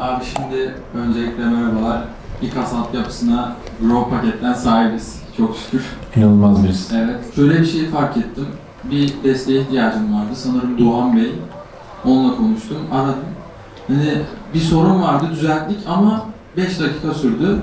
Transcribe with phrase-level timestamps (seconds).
[0.00, 2.04] Abi şimdi öncelikle merhabalar.
[2.42, 5.22] İKAS altyapısına Grow paketten sahibiz.
[5.36, 5.84] Çok şükür.
[6.16, 6.96] İnanılmaz birisi.
[6.96, 7.34] Evet.
[7.34, 8.46] Şöyle bir şey fark ettim.
[8.84, 10.30] Bir desteğe ihtiyacım vardı.
[10.34, 11.32] Sanırım Doğan Bey.
[12.04, 12.76] Onunla konuştum.
[12.92, 13.14] Aradım.
[13.88, 14.12] Hani
[14.54, 16.26] bir sorun vardı düzelttik ama
[16.56, 17.62] 5 dakika sürdü.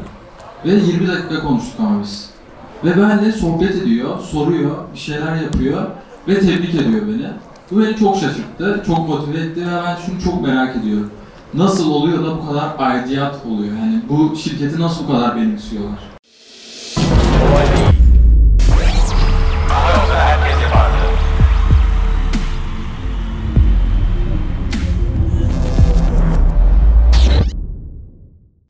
[0.66, 2.30] Ve 20 dakika konuştuk ama biz.
[2.84, 5.88] Ve benimle sohbet ediyor, soruyor, bir şeyler yapıyor
[6.28, 7.28] ve tebrik ediyor beni.
[7.72, 11.12] Bu beni çok şaşırttı, çok motive etti ve ben şunu çok merak ediyorum.
[11.54, 13.73] Nasıl oluyor da bu kadar aidiyat oluyor?
[13.77, 15.99] Yani bu şirketi nasıl bu kadar benimsiyorlar?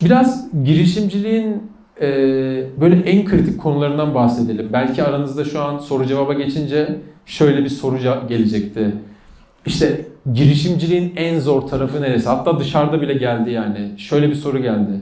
[0.04, 1.64] Biraz girişimciliğin
[2.02, 2.08] e,
[2.82, 4.70] böyle en kritik konularından bahsedelim.
[4.74, 8.92] Belki aranızda şu an soru cevaba geçince şöyle bir soru ce- gelecekti.
[9.68, 12.30] İşte girişimciliğin en zor tarafı neresi?
[12.30, 13.92] Hatta dışarıda bile geldi yani.
[13.98, 15.02] Şöyle bir soru geldi.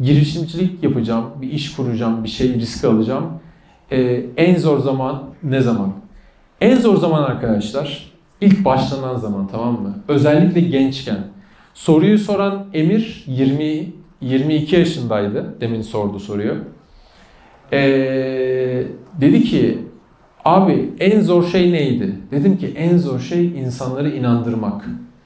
[0.00, 3.26] Girişimcilik yapacağım, bir iş kuracağım, bir şey risk alacağım.
[3.92, 5.92] E, en zor zaman ne zaman?
[6.60, 9.98] En zor zaman arkadaşlar ilk başlanan zaman tamam mı?
[10.08, 11.18] Özellikle gençken.
[11.74, 15.54] Soruyu soran Emir 20 22 yaşındaydı.
[15.60, 16.54] Demin sordu soruyu.
[17.72, 18.86] Ee,
[19.20, 19.78] dedi ki
[20.44, 22.16] abi en zor şey neydi?
[22.30, 24.84] Dedim ki en zor şey insanları inandırmak.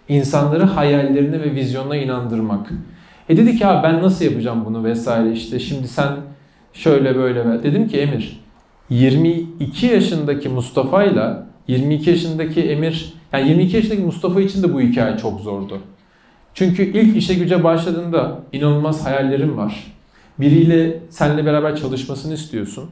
[0.09, 2.71] İnsanları hayallerine ve vizyonuna inandırmak.
[3.29, 6.13] E dedi ki abi ben nasıl yapacağım bunu vesaire işte şimdi sen
[6.73, 7.63] şöyle böyle.
[7.63, 8.41] Dedim ki Emir
[8.91, 11.33] 22 yaşındaki Mustafa ile
[11.69, 15.79] 22 yaşındaki Emir yani 22 yaşındaki Mustafa için de bu hikaye çok zordu.
[16.55, 19.87] Çünkü ilk işe güce başladığında inanılmaz hayallerin var.
[20.41, 22.91] Biriyle seninle beraber çalışmasını istiyorsun.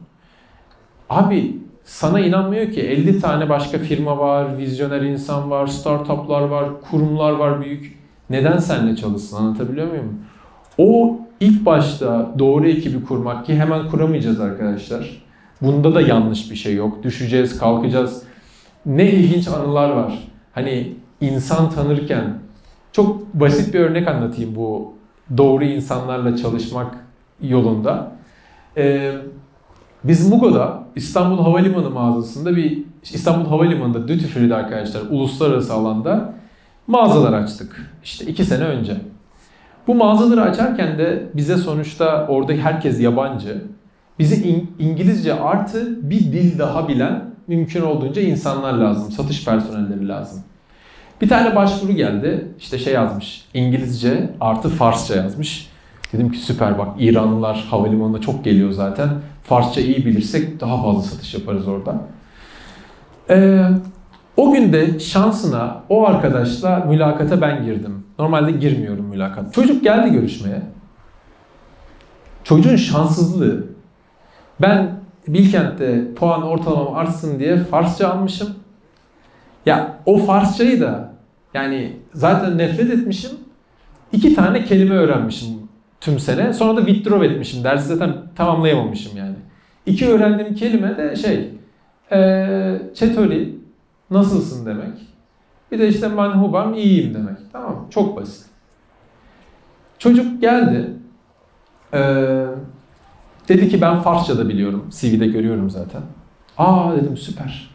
[1.10, 7.32] Abi sana inanmıyor ki 50 tane başka firma var, vizyoner insan var, startuplar var, kurumlar
[7.32, 7.98] var büyük.
[8.30, 10.18] Neden seninle çalışsın anlatabiliyor muyum?
[10.78, 15.22] O ilk başta doğru ekibi kurmak ki hemen kuramayacağız arkadaşlar.
[15.62, 17.02] Bunda da yanlış bir şey yok.
[17.02, 18.22] Düşeceğiz, kalkacağız.
[18.86, 20.28] Ne ilginç anılar var.
[20.52, 22.38] Hani insan tanırken
[22.92, 24.94] çok basit bir örnek anlatayım bu
[25.36, 26.96] doğru insanlarla çalışmak
[27.42, 28.12] yolunda.
[28.76, 29.12] Ee,
[30.04, 36.34] biz Mugo'da İstanbul Havalimanı mağazasında bir İstanbul Havalimanı'nda duty free'de arkadaşlar uluslararası alanda
[36.86, 37.92] mağazalar açtık.
[38.04, 38.96] İşte iki sene önce.
[39.86, 43.62] Bu mağazaları açarken de bize sonuçta orada herkes yabancı.
[44.18, 49.12] Bize İng- İngilizce artı bir dil daha bilen mümkün olduğunca insanlar lazım.
[49.12, 50.40] Satış personelleri lazım.
[51.20, 52.48] Bir tane başvuru geldi.
[52.58, 53.44] İşte şey yazmış.
[53.54, 55.71] İngilizce artı Farsça yazmış.
[56.12, 59.08] Dedim ki süper bak İranlılar havalimanına çok geliyor zaten.
[59.42, 62.00] Farsça iyi bilirsek daha fazla satış yaparız orada.
[63.30, 63.64] Ee,
[64.36, 68.04] o gün de şansına o arkadaşla mülakata ben girdim.
[68.18, 69.54] Normalde girmiyorum mülakat.
[69.54, 70.62] Çocuk geldi görüşmeye.
[72.44, 73.66] Çocuğun şanssızlığı.
[74.60, 74.90] Ben
[75.28, 78.48] Bilkent'te puan ortalamam artsın diye Farsça almışım.
[79.66, 81.12] Ya o Farsçayı da
[81.54, 83.30] yani zaten nefret etmişim.
[84.12, 85.61] İki tane kelime öğrenmişim
[86.02, 86.52] tüm sene.
[86.52, 87.64] Sonra da withdraw etmişim.
[87.64, 89.34] Dersi zaten tamamlayamamışım yani.
[89.86, 91.50] İki öğrendiğim kelime de şey
[92.12, 93.54] eee Çetori
[94.10, 94.98] nasılsın demek.
[95.72, 97.36] Bir de işte manhubam iyiyim demek.
[97.52, 97.86] Tamam?
[97.90, 98.46] Çok basit.
[99.98, 100.90] Çocuk geldi.
[101.94, 102.46] Eee
[103.48, 104.88] dedi ki ben Farsça da biliyorum.
[104.90, 106.02] CV'de görüyorum zaten.
[106.58, 107.70] Aa dedim süper.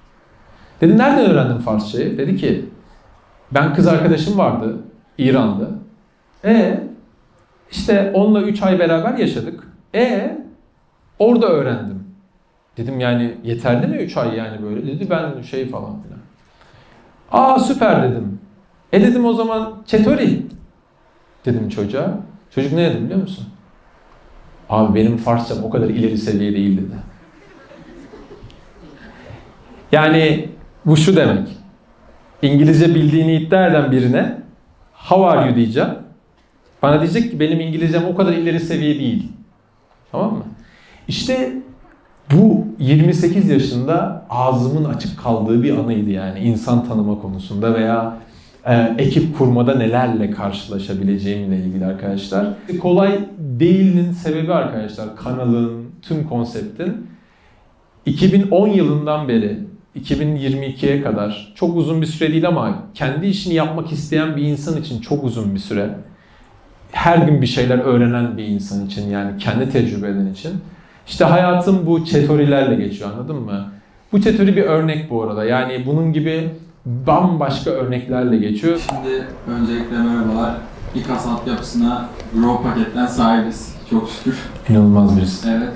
[0.82, 2.18] Dedim nereden öğrendin Farsçayı?
[2.18, 2.66] Dedi ki
[3.52, 4.78] ben kız arkadaşım vardı
[5.18, 5.70] İranlı.
[6.46, 6.87] E
[7.72, 9.68] işte onunla 3 ay beraber yaşadık.
[9.96, 10.38] E
[11.20, 12.04] orada öğrendim.
[12.78, 14.88] Dedim yani yeterli mi 3 ay yani böyle?
[14.88, 16.20] Dedi ben şey falan filan.
[17.32, 18.40] Aa süper dedim.
[18.94, 20.42] E dedim o zaman Çetori
[21.46, 22.20] dedim çocuğa.
[22.56, 23.48] Çocuk ne dedi biliyor musun?
[24.70, 26.96] Abi benim Farsçam o kadar ileri seviye değil dedi.
[29.92, 30.50] Yani
[30.86, 31.48] bu şu demek.
[32.42, 34.38] İngilizce bildiğini iddia eden birine
[34.94, 35.90] how are you diyeceğim.
[36.82, 39.32] Bana diyecek ki benim İngilizcem o kadar ileri seviye değil.
[40.12, 40.44] Tamam mı?
[41.08, 41.54] İşte
[42.32, 48.18] bu 28 yaşında ağzımın açık kaldığı bir anıydı yani insan tanıma konusunda veya
[48.66, 52.48] e, ekip kurmada nelerle karşılaşabileceğimle ilgili arkadaşlar.
[52.82, 57.08] Kolay değilinin sebebi arkadaşlar kanalın, tüm konseptin
[58.06, 59.60] 2010 yılından beri
[60.00, 65.02] 2022'ye kadar çok uzun bir süre değil ama kendi işini yapmak isteyen bir insan için
[65.02, 65.90] çok uzun bir süre.
[66.92, 70.52] Her gün bir şeyler öğrenen bir insan için yani kendi tecrübe eden için.
[71.08, 73.72] İşte hayatım bu çetorilerle geçiyor anladın mı?
[74.12, 75.46] Bu çetori bir örnek bu arada.
[75.46, 76.50] Yani bunun gibi
[76.86, 78.80] bambaşka örneklerle geçiyor.
[78.90, 80.56] Şimdi öncelikle merhabalar.
[80.96, 83.76] İKAS altyapısına Grow paketten sahibiz.
[83.90, 84.40] Çok şükür.
[84.70, 85.50] İnanılmaz birisi.
[85.50, 85.74] Evet.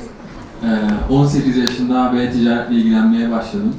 [0.63, 3.75] Ee, 18 yaşında B-ticaretle ilgilenmeye başladım.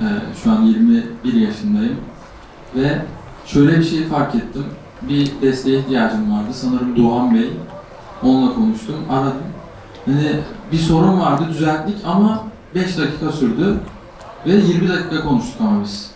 [0.00, 0.04] Ee,
[0.42, 1.96] şu an 21 yaşındayım.
[2.76, 2.98] Ve
[3.46, 4.64] şöyle bir şey fark ettim.
[5.02, 6.48] Bir desteğe ihtiyacım vardı.
[6.52, 7.50] Sanırım Doğan Bey.
[8.22, 8.96] Onunla konuştum.
[9.10, 9.34] Aradım.
[10.06, 10.30] Hani
[10.72, 13.80] bir sorun vardı düzelttik ama 5 dakika sürdü.
[14.46, 16.10] Ve 20 dakika konuştuk ama biz.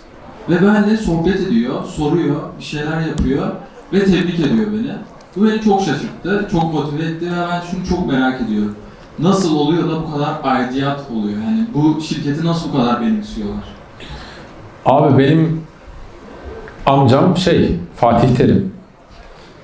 [0.51, 3.53] Ve benimle sohbet ediyor, soruyor, bir şeyler yapıyor
[3.93, 4.93] ve tebrik ediyor beni.
[5.37, 8.77] Bu beni çok şaşırttı, çok motive etti ve ben şunu çok merak ediyorum.
[9.19, 11.39] Nasıl oluyor da bu kadar aidiyat oluyor?
[11.39, 13.65] Yani bu şirketi nasıl bu kadar benimsiyorlar?
[14.87, 15.62] Abi benim
[16.87, 18.73] amcam şey Fatih Terim.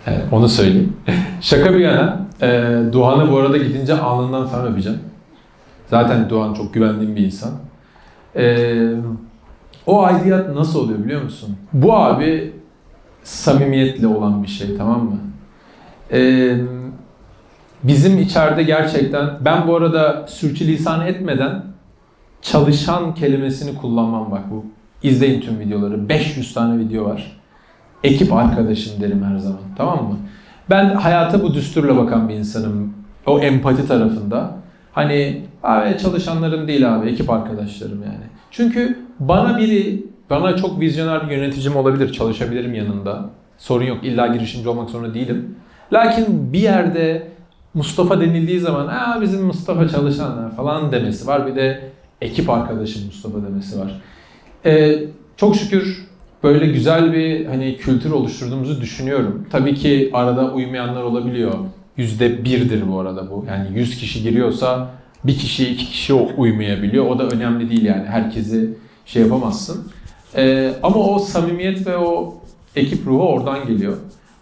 [0.06, 0.96] Evet, onu söyleyeyim.
[1.40, 2.48] Şaka bir yana e,
[2.92, 4.98] Doğan'ı bu arada gidince alnından falan öpeceğim.
[5.86, 7.50] Zaten Doğan çok güvendiğim bir insan.
[8.36, 8.76] E,
[9.86, 11.56] o aidiyat nasıl oluyor biliyor musun?
[11.72, 12.52] Bu abi
[13.22, 15.18] samimiyetle olan bir şey tamam mı?
[16.12, 16.52] E,
[17.82, 21.64] bizim içeride gerçekten ben bu arada sürçülisan etmeden
[22.42, 24.64] çalışan kelimesini kullanmam bak bu.
[25.02, 26.08] İzleyin tüm videoları.
[26.08, 27.40] 500 tane video var.
[28.04, 29.60] Ekip arkadaşım derim her zaman.
[29.76, 30.16] Tamam mı?
[30.70, 32.94] Ben hayata bu düsturla bakan bir insanım.
[33.26, 34.50] O empati tarafında.
[34.92, 38.24] Hani abi çalışanlarım değil abi ekip arkadaşlarım yani.
[38.50, 42.12] Çünkü bana biri bana çok vizyoner bir yöneticim olabilir.
[42.12, 43.30] Çalışabilirim yanında.
[43.58, 44.04] Sorun yok.
[44.04, 45.54] İlla girişimci olmak zorunda değilim.
[45.92, 47.28] Lakin bir yerde
[47.74, 51.46] Mustafa denildiği zaman Aa, bizim Mustafa çalışanlar falan demesi var.
[51.46, 51.90] Bir de
[52.20, 54.00] ekip arkadaşım Mustafa demesi var.
[54.64, 54.98] Ee,
[55.36, 56.08] çok şükür
[56.42, 59.46] böyle güzel bir hani kültür oluşturduğumuzu düşünüyorum.
[59.50, 61.54] Tabii ki arada uymayanlar olabiliyor.
[61.96, 63.44] Yüzde birdir bu arada bu.
[63.48, 64.90] Yani 100 kişi giriyorsa
[65.24, 67.06] bir kişi iki kişi uymayabiliyor.
[67.06, 68.04] O da önemli değil yani.
[68.04, 68.70] Herkesi
[69.06, 69.92] şey yapamazsın.
[70.36, 72.34] Ee, ama o samimiyet ve o
[72.76, 73.96] ekip ruhu oradan geliyor.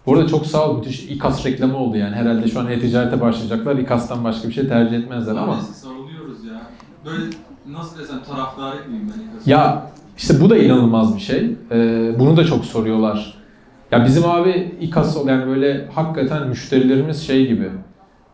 [0.05, 0.77] Bu arada çok sağ ol.
[0.77, 2.15] Müthiş İKAS reklamı oldu yani.
[2.15, 3.75] Herhalde şu an e-ticarete başlayacaklar.
[3.75, 5.61] İKAS'tan başka bir şey tercih etmezler ama.
[5.61, 6.61] Sarılıyoruz ya.
[7.05, 7.23] Böyle
[7.67, 9.51] nasıl desem taraftarı mıyım ben İKAS'ın?
[9.51, 11.51] Ya işte bu da inanılmaz bir şey.
[11.71, 13.33] Ee, bunu da çok soruyorlar.
[13.91, 17.69] Ya bizim abi İKAS yani böyle hakikaten müşterilerimiz şey gibi.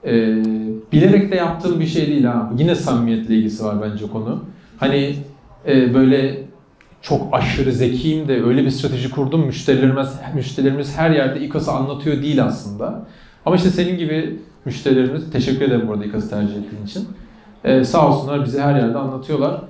[0.06, 0.44] Ee,
[0.92, 2.52] bilerek de yaptığım bir şey değil ha.
[2.58, 4.44] Yine samimiyetle ilgisi var bence konu.
[4.78, 5.16] Hani
[5.68, 6.44] e, böyle
[7.02, 9.46] çok aşırı zekiyim de öyle bir strateji kurdum.
[9.46, 13.06] Müşterilerimiz, müşterilerimiz her yerde İKAS'ı anlatıyor değil aslında.
[13.46, 17.08] Ama işte senin gibi müşterilerimiz, teşekkür ederim burada İKAS'ı tercih ettiğin için.
[17.64, 19.62] Ee, sağ olsunlar bize her yerde anlatıyorlar.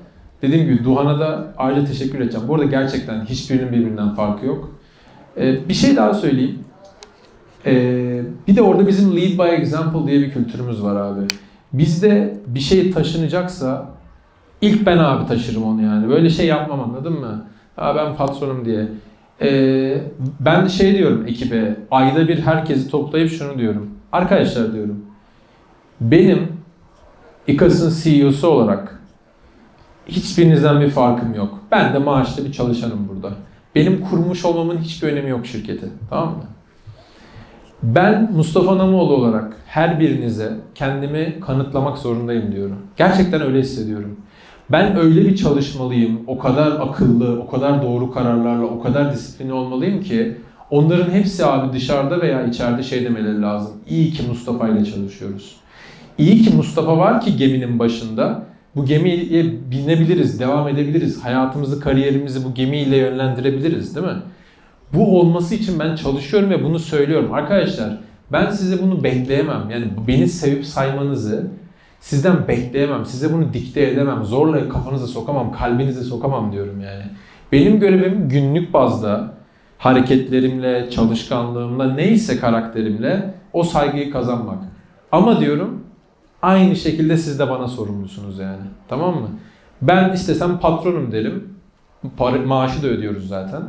[0.43, 2.47] Dediğim gibi Duhan'a da ayrıca teşekkür edeceğim.
[2.47, 4.71] Bu arada gerçekten hiçbirinin birbirinden farkı yok.
[5.37, 6.59] Ee, bir şey daha söyleyeyim.
[7.65, 11.21] Ee, bir de orada bizim lead by example diye bir kültürümüz var abi.
[11.73, 13.89] Bizde bir şey taşınacaksa
[14.61, 16.09] ilk ben abi taşırım onu yani.
[16.09, 17.45] Böyle şey yapmam anladın mı?
[17.75, 18.87] Ha ben patronum diye.
[19.41, 20.01] Ee,
[20.39, 23.89] ben şey diyorum ekibe, ayda bir herkesi toplayıp şunu diyorum.
[24.11, 25.05] Arkadaşlar diyorum,
[26.01, 26.47] benim
[27.47, 29.02] İKAS'ın CEO'su olarak
[30.07, 31.59] hiçbirinizden bir farkım yok.
[31.71, 33.35] Ben de maaşlı bir çalışanım burada.
[33.75, 35.87] Benim kurmuş olmamın hiçbir önemi yok şirkete.
[36.09, 36.43] Tamam mı?
[37.83, 42.77] Ben Mustafa Namoğlu olarak her birinize kendimi kanıtlamak zorundayım diyorum.
[42.97, 44.17] Gerçekten öyle hissediyorum.
[44.69, 50.03] Ben öyle bir çalışmalıyım, o kadar akıllı, o kadar doğru kararlarla, o kadar disiplinli olmalıyım
[50.03, 50.37] ki
[50.69, 53.73] onların hepsi abi dışarıda veya içeride şey demeleri lazım.
[53.89, 55.55] İyi ki Mustafa ile çalışıyoruz.
[56.17, 58.45] İyi ki Mustafa var ki geminin başında.
[58.75, 61.25] Bu gemiye binebiliriz, devam edebiliriz.
[61.25, 64.21] Hayatımızı, kariyerimizi bu gemiyle yönlendirebiliriz değil mi?
[64.93, 67.33] Bu olması için ben çalışıyorum ve bunu söylüyorum.
[67.33, 67.97] Arkadaşlar
[68.31, 69.69] ben size bunu bekleyemem.
[69.69, 71.47] Yani beni sevip saymanızı
[71.99, 73.05] sizden bekleyemem.
[73.05, 74.23] Size bunu dikte edemem.
[74.23, 77.03] Zorla kafanıza sokamam, kalbinize sokamam diyorum yani.
[77.51, 79.33] Benim görevim günlük bazda
[79.77, 84.57] hareketlerimle, çalışkanlığımla, neyse karakterimle o saygıyı kazanmak.
[85.11, 85.82] Ama diyorum
[86.43, 88.61] aynı şekilde siz de bana sorumlusunuz yani.
[88.87, 89.27] Tamam mı?
[89.81, 91.53] Ben istesem patronum derim.
[92.17, 93.61] Para, maaşı da ödüyoruz zaten.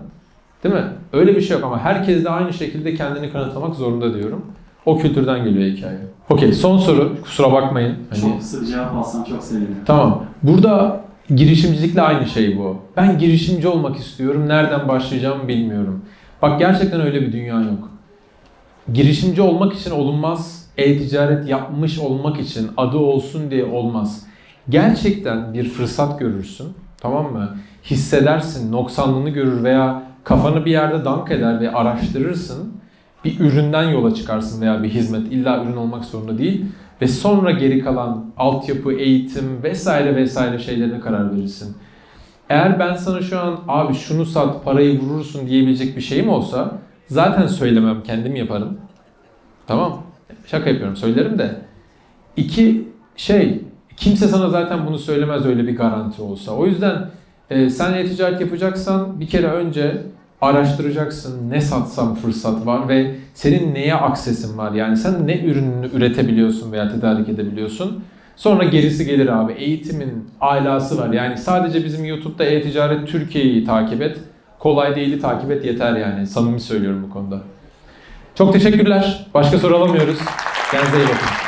[0.65, 0.85] Değil mi?
[1.13, 4.45] Öyle bir şey yok ama herkes de aynı şekilde kendini kanıtlamak zorunda diyorum.
[4.87, 5.99] O kültürden geliyor hikaye.
[6.31, 7.23] Okey son soru.
[7.23, 7.97] Kusura bakmayın.
[8.11, 8.21] Hani...
[8.21, 9.77] Çok kısa bir cevap alsam çok sevinirim.
[9.87, 10.25] Tamam.
[10.43, 11.01] Burada
[11.35, 12.77] girişimcilikle aynı şey bu.
[12.97, 14.49] Ben girişimci olmak istiyorum.
[14.49, 16.05] Nereden başlayacağımı bilmiyorum.
[16.43, 17.91] Bak gerçekten öyle bir dünya yok.
[18.93, 20.54] Girişimci olmak için olunmaz.
[20.79, 24.27] E-ticaret yapmış olmak için adı olsun diye olmaz.
[24.69, 26.73] Gerçekten bir fırsat görürsün.
[27.01, 27.57] Tamam mı?
[27.85, 32.73] Hissedersin, noksanlığını görür veya kafanı bir yerde dank eder ve araştırırsın.
[33.25, 35.33] Bir üründen yola çıkarsın veya bir hizmet.
[35.33, 36.65] illa ürün olmak zorunda değil.
[37.03, 41.77] Ve sonra geri kalan altyapı, eğitim vesaire vesaire şeylerine karar verirsin.
[42.49, 47.47] Eğer ben sana şu an abi şunu sat parayı vurursun diyebilecek bir şeyim olsa zaten
[47.47, 48.79] söylemem kendim yaparım.
[49.67, 50.04] Tamam.
[50.47, 51.57] Şaka yapıyorum söylerim de.
[52.37, 53.61] İki şey
[53.97, 56.53] kimse sana zaten bunu söylemez öyle bir garanti olsa.
[56.53, 57.11] O yüzden
[57.51, 60.03] e, sen e-ticaret yapacaksan bir kere önce
[60.41, 64.73] araştıracaksın ne satsam fırsat var ve senin neye aksesin var.
[64.73, 68.05] Yani sen ne ürününü üretebiliyorsun veya tedarik edebiliyorsun.
[68.37, 69.53] Sonra gerisi gelir abi.
[69.53, 71.13] Eğitimin alası var.
[71.13, 74.21] Yani sadece bizim YouTube'da e-ticaret Türkiye'yi takip et.
[74.59, 76.27] Kolay değili takip et yeter yani.
[76.27, 77.41] Samimi söylüyorum bu konuda.
[78.39, 79.27] Çok teşekkürler.
[79.35, 80.19] Başka soru alamıyoruz.
[80.71, 81.44] Kendinize iyi bakın.